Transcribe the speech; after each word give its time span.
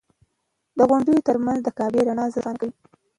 د 0.77 0.79
غونډیو 0.89 1.25
تر 1.27 1.35
منځ 1.45 1.59
د 1.63 1.67
کعبې 1.77 2.01
رڼا 2.07 2.25
زړه 2.33 2.41
راښکونکې 2.45 2.77
ده. 2.83 2.87